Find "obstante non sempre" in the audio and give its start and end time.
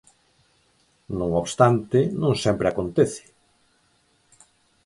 1.41-2.67